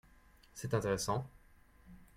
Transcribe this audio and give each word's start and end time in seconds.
C’est 0.55 0.73
intéressant 0.73 1.29